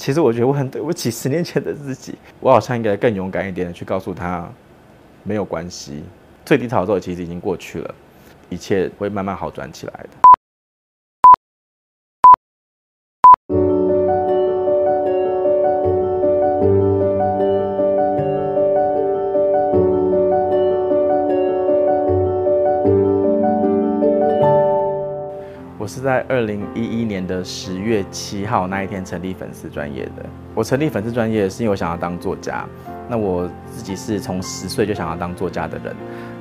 [0.00, 4.50] 其实我觉得我很对不起十年前的自己，我好像应该更勇敢一点的去告诉他，
[5.24, 6.02] 没有关系，
[6.42, 7.94] 最低潮的时候其实已经过去了，
[8.48, 10.29] 一切会慢慢好转起来的。
[25.90, 30.24] 是在二零一一年的十月七号那一天成立粉丝专业的。
[30.54, 32.64] 我成立粉丝专业是因为我想要当作家。
[33.08, 35.92] 那我自己是从十岁就想要当作家的人。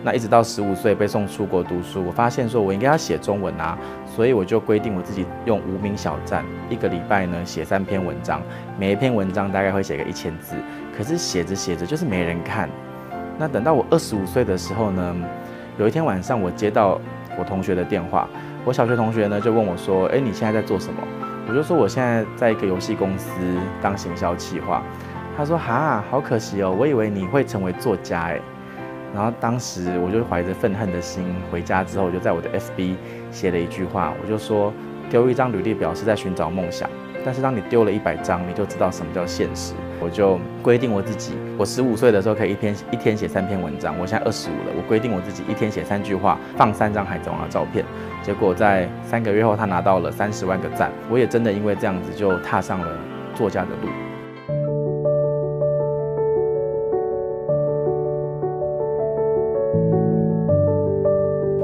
[0.04, 8.44] 那一直到十五岁被送出国读书，我发现说我应该要写中文啊，所以我就规定我自己用无名小站，一个礼拜呢写三篇文章，
[8.78, 10.54] 每一篇文章大概会写个一千字。
[10.96, 12.70] 可是写着写着就是没人看。
[13.40, 15.16] 那等到我二十五岁的时候呢，
[15.80, 17.02] 有一天晚上我接到
[17.36, 18.30] 我同学的电话。
[18.66, 21.02] 我小学同学呢就问我说：“哎，你现在在做什么？”
[21.48, 23.40] 我就说：“我现在在一个游戏公司
[23.82, 24.84] 当行销企划。”
[25.36, 28.40] 他说：“哈，好可惜哦，我以为你会成为作家哎。”
[29.16, 32.96] 然后当时我就怀着愤恨的心回家之后，我就在我的 FB
[33.32, 34.72] 写了一句话，我就说
[35.10, 36.88] ：“丢一张履历表是在寻找梦想。”
[37.26, 39.74] 但是当你丢了一百张，你就知道什么叫现实。
[40.02, 43.94] 我就规定我自己，我十五岁的时候可以一篇一天写三篇文章。
[44.00, 47.84] 我现在二十五了，我规定我自己一天写三句话，放三张海贼王的照片。
[48.24, 50.92] 结果在三个月后，他拿到了三十万个赞。
[51.10, 52.88] 我也真的因为这样子，就踏上了
[53.36, 54.09] 作家的路。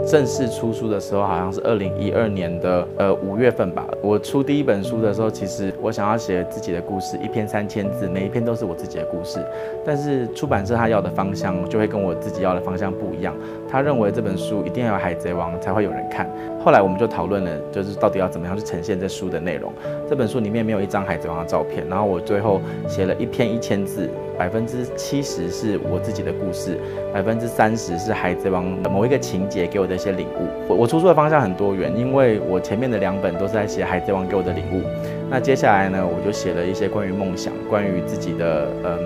[0.06, 3.84] 正式出书的时候，好像是二零一二年的呃五月份吧。
[4.04, 9.44] 我出第一本书的时候，其实我想要写自己的故事，一篇三千字，每一篇都是我自己的故事。
[9.84, 13.34] 但是出版社他要的方向就会跟我自己要的方向不一样。
[13.68, 16.30] 他认为这本书一定要有海贼王才会有人看。
[16.64, 19.74] 后来我们就讨论了，就是到底要怎么样去呈现这书的内容。
[20.08, 24.08] 这本书里面没有一张海贼王的照片，然后我最后写了一篇一千字。
[24.38, 26.78] 百分之七十是我自己的故事，
[27.14, 30.48] 百分之三十是海贼王的某一个情节给我的一些领悟。
[30.68, 34.82] 我我出书的方向很多元，因为我前面的两本都是在写海贼王给我的领悟。
[35.30, 39.00] 那接下来呢，我就写了一些关于梦想、关于自己的嗯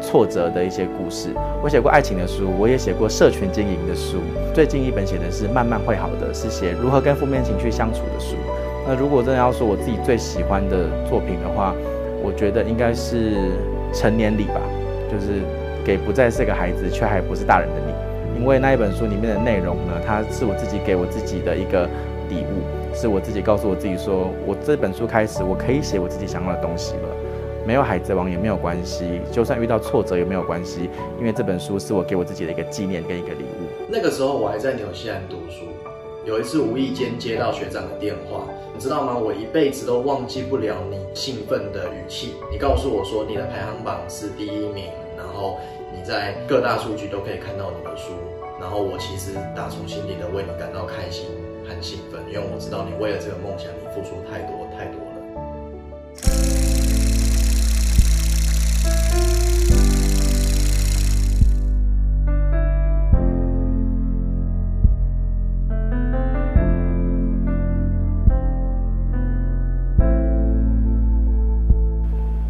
[0.00, 1.30] 挫折的一些故事。
[1.62, 4.18] 我写过爱情的书，我也写过社群经营的书。
[4.54, 8.36] 最近一本写的是慢慢会好的，是写如何跟负面情绪相处的书。
[8.88, 11.74] 那如果真的要说我自己最喜欢的作品的话，
[12.22, 13.34] 我觉得应该是
[13.92, 14.60] 成年礼吧。
[15.10, 15.42] 就是
[15.84, 21.88] 给不再是个孩子却还不是大人的你，因为那一本书里面的内容呢，它是我自己给我自己的一个
[22.28, 27.08] 礼物，是我自己告诉我自己说，我这本书开始我可以写我自己想要的东西了，
[27.66, 33.66] 没有海贼王也没有关系，就算遇到挫折也没有关系，因为这本书是我给我自己的一个纪念跟一个礼物。
[33.88, 35.66] 那个时候我还在纽西兰读书，
[36.26, 39.16] 有一次无意间接到学长的电话，你知道吗？
[39.16, 44.90] 我一辈子都忘记不了你兴奋的语气，你告诉我说你的排行榜是第一名。
[45.16, 45.60] 然后
[45.94, 48.10] 你在各大数据都可以看到你的书，
[48.58, 51.26] 然后我其实打从心底的为你感到开心
[51.62, 54.98] 和兴奋，因为我知道你为了这个梦想，你付出太多太多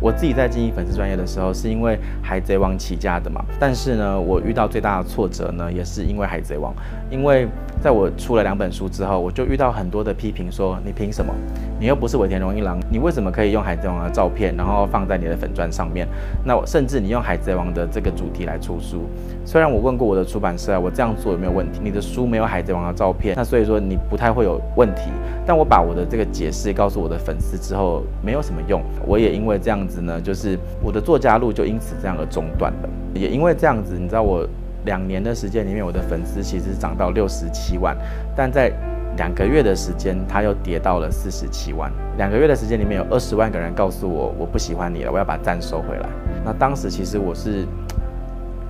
[0.06, 3.44] 我自己在经营粉丝专业的时候，是因为海贼王起家的嘛。
[3.59, 6.72] 但是呢，我遇到最大的挫折呢，也是因为海贼王。
[7.11, 7.49] 因为
[7.83, 11.34] 在我出了两本书之后，我就遇到很多的批评，说你凭什么？
[11.81, 16.06] 你又不是尾田荣一郎，你为什么可以用海贼王的照片，然后放在你的粉砖上面？
[16.44, 19.03] 那甚至你用海贼王的这个主题来出书。
[19.44, 21.81] 虽然我问过我的出版社，我这样做有没有问题？
[21.83, 25.11] 你的书没有海贼王的照片，那所以说你不太会有问题。
[25.44, 28.81] 但我把我的这个解释告诉我的粉丝之后，没有什么用。
[29.05, 29.95] 我也因为这样子。
[30.00, 32.88] 呢，就是我的作家路就因此这样而中断了。
[33.14, 34.46] 也因为这样子，你知道我
[34.84, 37.96] 两年的时间里面，我的粉丝其实涨到六十七万，
[38.36, 38.70] 但在
[39.16, 41.90] 两个月的时间，它又跌到了四十七万。
[42.18, 46.08] 两个月的时间里面有二十万个人告诉我，我不喜欢你了，我要把赞收回来。
[46.44, 47.66] 那当时其实我是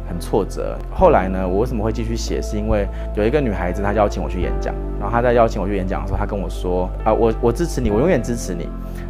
[0.09, 0.77] 很挫折。
[0.95, 2.41] 后来呢，我为什么会继续写？
[2.41, 8.69] 是因为有一个女孩子她邀请我去演讲，然后她在邀请我去演讲的时候，她跟我说啊，我我支持你，我永远支持你。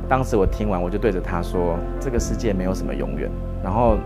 [0.08, 3.30] 当时我听完，我就对着她说：“这个世界没有什么永远。”
[3.62, 3.96] 然后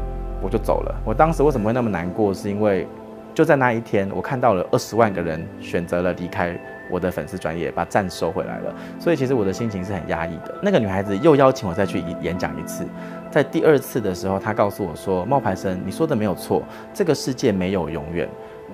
[0.43, 0.95] 我就走了。
[1.05, 2.33] 我当时为什么会那么难过？
[2.33, 2.87] 是因为
[3.35, 6.59] 就在那一天，我看到了二十万个人选择了离开
[6.91, 8.75] 我的粉丝专业，把赞收回来了。
[8.99, 10.55] 所以其实我的心情是很压抑的。
[10.63, 12.85] 那个女孩子又邀请我再去演讲一次，
[13.31, 16.63] 在第二次的时候，他告诉我说：“冒牌生，你说的没有错，
[16.93, 18.29] 这个世界没有永远。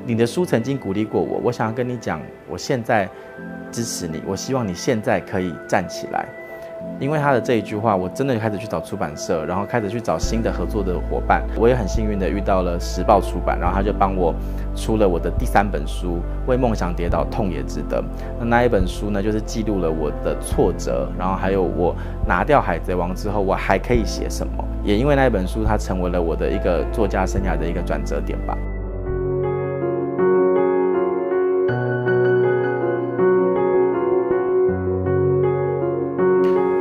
[0.05, 3.09] 你的书曾经鼓励过我，我想要跟你讲，我现在
[3.71, 6.27] 支持你，我希望你现在可以站起来。”
[6.99, 11.45] 因为他的这一句话，我真的开始去找出版社，然后开始去找新的合作的伙伴。
[11.57, 14.35] 我也很幸运的遇到了时报出版，然后他就帮我
[14.75, 16.19] 出了我的第三本书
[16.49, 18.01] 《为梦想跌倒，痛也值得》。
[18.39, 21.95] 那那一本书呢，就是记录了我的挫折，然后还有我
[22.27, 24.65] 拿掉海贼王之后，我还可以写什么。
[24.83, 28.57] 也因为那一本书，它成为了我的一个作家生涯的一个转折点吧。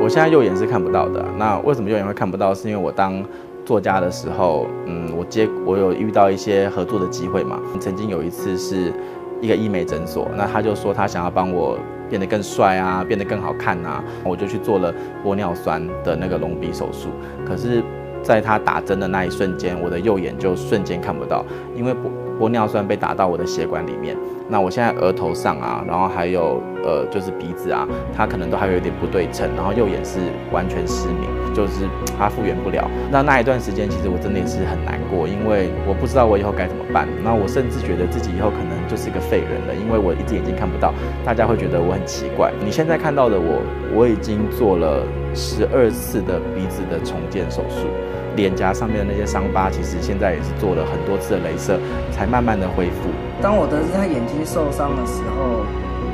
[0.06, 1.26] 我现在右眼是看不到的。
[1.36, 2.54] 那为什么右眼会看不到？
[2.54, 3.20] 是因为我当
[3.64, 7.60] 作家的时候，嗯，我接我有遇到一些合作的机会嘛。
[7.80, 8.92] 曾经有一次是
[9.40, 11.76] 一个医美诊所，那他就说他想要帮我
[12.08, 14.94] 变得更帅啊，变得更好看啊，我就去做了
[15.24, 17.08] 玻尿酸的那个隆鼻手术。
[17.44, 17.82] 可是，
[18.22, 21.44] 在他打针的那一瞬间，我的右眼就瞬间看不到，
[21.74, 21.96] 因为玻
[22.38, 24.16] 玻尿酸被打到我的血管里面。
[24.48, 30.20] 那我现在额头上啊，然后还有呃，就是鼻子啊，它可能都还有一点不对称，然后右眼是
[30.52, 31.84] 完全失明，就是
[32.16, 32.88] 它复原不了。
[33.10, 37.08] 那那一段时间，其实我真的也是很难过，因为我不知道我以后该怎么办。
[37.24, 40.94] 那我甚至觉得自己以后可能就是一个废人了，因为我一只眼睛看不到，
[41.24, 42.52] 大家会觉得我很奇怪。
[42.64, 43.60] 你现在看到的我，
[43.92, 45.02] 我已经做了
[45.34, 47.88] 十二次的鼻子的重建手术。
[48.36, 51.80] 脸颊上面的那些伤疤，其实现在也是做了很多次的镭射，
[52.12, 53.08] 才慢慢的恢复。
[53.42, 55.64] 当我得知他眼睛受伤的时候，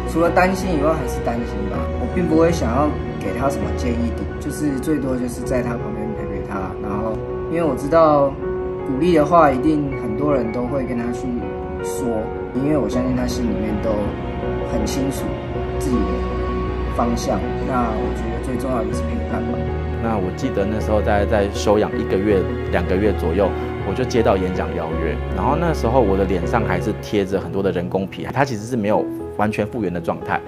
[0.08, 1.76] 除了担心以外，还是担心吧。
[2.00, 2.88] 我并不会想要
[3.18, 6.70] 给他什么建议的，就是最多就是在他旁边陪陪他。
[6.82, 7.12] 然后，
[7.50, 8.32] 因为我知道
[8.86, 11.26] 鼓励的话，一定很多人都会跟他去
[11.82, 12.06] 说，
[12.54, 13.90] 因为我相信他心里面都
[14.70, 15.24] 很清楚
[15.78, 17.40] 自己的方向。
[17.66, 19.58] 那我觉得最重要就是陪伴吧。
[20.02, 23.48] 那我记得那时候在在休养一个月、两个月左右，
[23.88, 29.04] 我就接到演讲邀约，然后那时候我的脸上还是贴着很多的人工皮，它其实是没有
[29.36, 30.40] 完全复原的状态，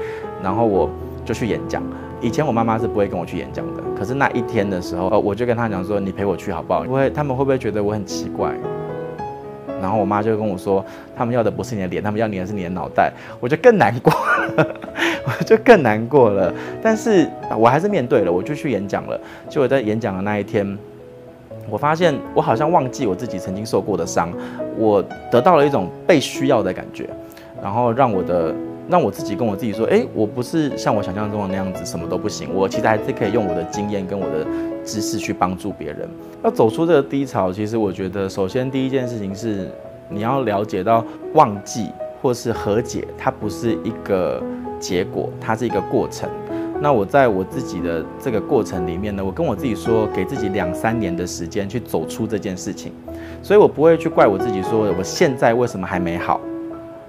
[0.42, 0.90] 然后我
[1.24, 1.82] 就去演讲。
[2.20, 6.84] 以前我妈妈是不会跟我去演讲的，可是那一天的时候，呃我就跟她讲说：“你陪我去好不好？
[6.84, 8.52] 因为他们会不会觉得我很奇怪？”
[9.84, 10.82] 然后我妈就跟我说
[11.14, 14.66] ：“他们要的不是你的脸，他们要你的是你的脑袋。”我就更难过了。
[15.26, 16.52] 我就更难过了，
[16.82, 17.28] 但是
[17.58, 19.20] 我还是面对了，我就去演讲了。
[19.48, 20.78] 就我在演讲的那一天，
[21.68, 24.32] 我发现我好像忘记我自己曾经受过的伤，
[24.78, 27.08] 我得到了一种被需要的感觉，
[27.62, 28.54] 然后让我的
[28.88, 34.46] 让我自己跟我自己说，诶，我不是像我想象中的那样子什么都不行，我其实还是可以用我的经验跟我的
[34.84, 36.08] 知识去帮助别人。
[36.42, 39.70] 要走出这个低潮，其实我觉得首先第一件事情是
[40.08, 41.04] 你要了解到
[41.34, 41.88] 忘记
[42.20, 44.42] 或是和解，它不是一个。
[44.80, 46.28] 结果，它是一个过程。
[46.82, 52.92] 那我在我自己的这个过程里面呢，我跟我自己说，给自己两三年的时间去走出这件事情。
[53.40, 56.38] 所以我不会去怪我自己，说我现在为什么还没好。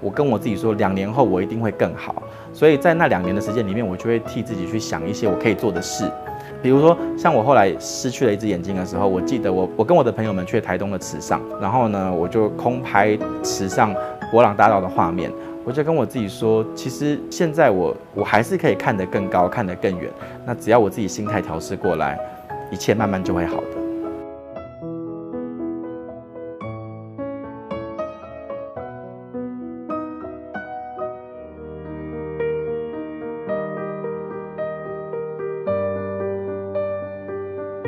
[0.00, 2.22] 我跟我自己说，两年后我一定会更好。
[2.52, 6.10] 所以在那两年的时间里面，我就会替自己去想一些我可以做的事。
[6.62, 13.94] 比如说，像我后来失去了一只眼睛的时候，我记得我我跟我的朋友们去台东的池上，然后呢，我就空拍池上
[14.30, 15.30] 博朗大道的画面。
[15.64, 20.08] 我就跟我自己说，其实现在我我还是可以看得更高，看得更远。
[20.44, 22.18] 那只要我自己心态调试过来，
[22.70, 23.56] 一切慢慢就会好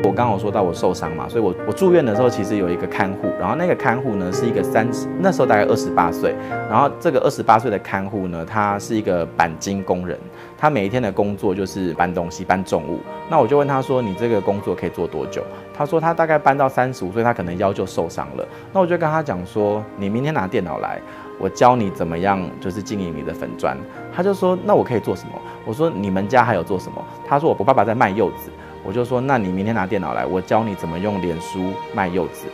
[0.05, 6.35] 我刚刚有说到我受伤嘛，所以我我住院的时候其实有一个看护，然后那个看护呢是一个三十，那时候大概二十八岁，
[6.71, 10.19] 然后这个二十八岁的看护呢，他是一个钣金工人，
[10.57, 13.01] 他每一天的工作就是搬东西、搬重物。
[13.29, 15.43] 那我就问他说：“你这个工作可以做多久？”
[15.77, 20.99] 他说：“他大概搬到三十五岁，他可能腰就受伤了。”那我就跟他讲说：“你明天拿电脑来，
[21.39, 23.77] 我教你怎么样就是经营你的粉砖。”
[24.15, 25.33] 他就说：“那我可以做什么？”
[25.67, 28.51] 我说：“你们家还有做什么？”他说：“我爸爸在卖柚子。”
[28.85, 32.47] 我就说，那你明天拿电脑来，我教你怎么用脸书卖柚子。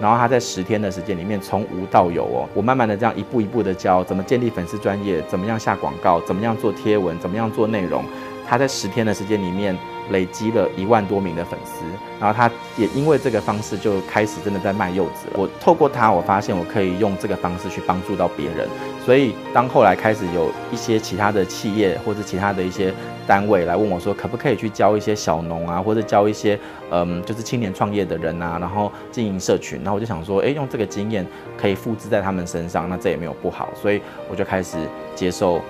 [0.00, 8.04] 然后他在十天的时间里面，从无到有哦，我慢慢的这样一步一步的教，怎么建立粉丝专业，怎么样下广告，怎么样做贴文，怎么样做内容。
[8.48, 9.76] 他在十天的时间里面。
[10.10, 11.84] 累积了一万多名的粉丝，
[12.20, 15.28] 然后他也因为这个方式就开始真的在卖柚子。
[15.34, 18.68] 我透过他，我发现我可以用这个方式去帮助到别人。
[19.06, 22.92] 所以当后来开始有一些其他的企业或者其他的一些
[23.26, 26.58] 单位来问我说，可不可以去教一些小农啊，或者教一些
[26.90, 29.78] 嗯，就是青年创业的人啊，然后经营社群。
[29.82, 31.26] 然后我就想说，诶，用这个经验
[31.56, 33.68] 可以复制在他们身上，那这也没有不好。
[33.74, 34.00] 所以
[34.30, 34.76] 我就开始
[35.14, 35.60] 接受。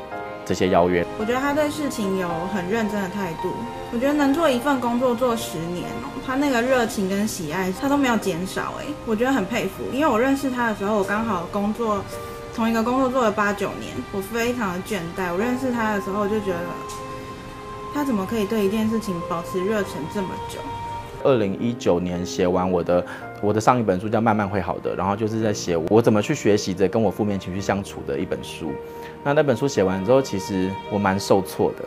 [0.44, 3.52] 这些邀约，我觉得他对事情有很认真的态度。
[3.92, 9.84] 我觉得能做一份工作做十年哦，他那个热情跟喜爱他都没有减少哎，我觉得很佩服。
[9.92, 12.02] 因为我认识他的时候，我刚好工作
[12.56, 15.32] 同一个工作做了八九年，我非常的倦怠。
[15.32, 16.58] 我认识他的时候，我就觉得
[17.94, 20.58] 他怎么可以对一件事情保持热忱这么久？
[21.24, 23.06] 二零一九年写完我的
[23.40, 28.72] 我的上一本书叫《慢慢会好的》，然后就是在写我怎么去学习着跟我负面情绪相处的一本书。
[29.22, 31.84] 那那本书写完之后，其实我蛮受挫的。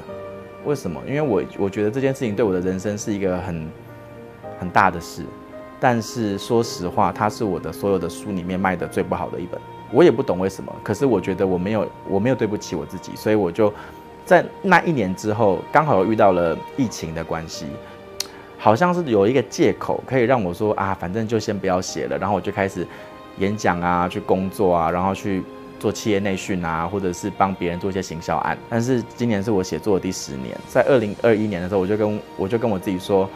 [0.63, 1.01] 为什么？
[1.05, 3.67] 因为我我觉得这件事情对我的人生是一个很
[4.59, 5.23] 很大的事。
[5.81, 9.59] 但是说实话，它是我的所有的书里面卖的最不好的一本。
[9.91, 13.71] 我也不懂为什么，可是我觉得我没有我没有对不起我自己，所以我就
[14.25, 17.67] 在那一年之后，刚好又遇到了疫情的关系。
[18.57, 22.87] 好像是有一个借口可以让我说啊，反正就先不要写了，然后我就开始
[23.37, 25.43] 演讲啊，去工作啊，然后去
[25.79, 28.57] 做企业内训啊，或者是帮别人做一些行销案。
[28.67, 33.29] 但是今年是我写作的第十年，在二零二一年的时候，我就跟我就跟我自己说，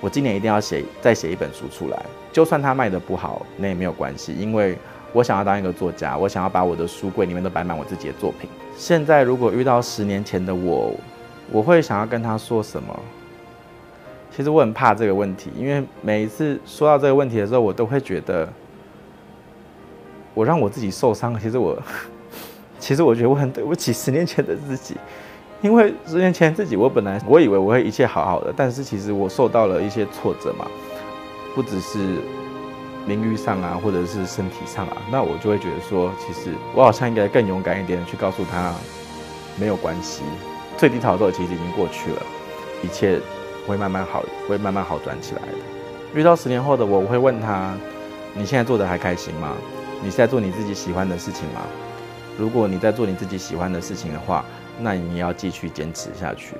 [0.00, 2.02] 我今年一定要写再写一本书出来，
[2.32, 4.78] 就算它卖的不好，那也没有关系，因为
[5.12, 8.48] 我想要当一个作家，我想要把我的书柜里面都摆满我自己的作品。
[8.76, 10.92] 现在如果遇到十年前的我，
[11.50, 12.98] 我会想要跟他说什么？
[14.36, 18.48] 其实我很怕这个问题，因为每一次说到这个问题的时候，我都会觉得
[20.34, 21.38] 我让我自己受伤。
[21.38, 21.80] 其实我，
[22.80, 24.96] 其实我觉得我很对不起十年前的自己，
[25.62, 30.66] 因为十年前自己，我本来我以为我会一切好好的，但是其实我受到了一些挫折嘛，
[31.54, 32.18] 不只是
[33.06, 38.72] 名誉上啊，或者是身体上啊，那我就会觉得说，其实我好像应该更勇敢一点去告诉他，
[39.56, 40.22] 没有关系，
[40.76, 42.22] 最低潮的时候其实已经过去了，
[42.82, 43.20] 一切。
[43.66, 45.54] 会慢慢好，会慢慢好转起来的。
[46.12, 47.74] 遇到十年后的我，我会问他：
[48.34, 49.56] 你现在做的还开心吗？
[50.02, 51.62] 你是在做你自己喜欢的事情吗？
[52.36, 54.44] 如果你在做你自己喜欢的事情的话，
[54.78, 56.56] 那你要继续坚持下去。